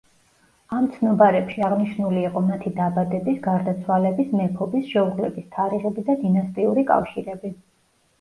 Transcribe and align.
ამ 0.75 0.85
ცნობარებში 0.93 1.65
აღნიშნული 1.65 2.23
იყო 2.29 2.41
მათი 2.45 2.71
დაბადების, 2.79 3.37
გარდაცვალების, 3.47 4.31
მეფობის, 4.39 4.87
შეუღლების 4.95 5.45
თარიღები 5.57 6.05
და 6.09 6.17
დინასტიური 6.23 6.87
კავშირები. 6.95 7.53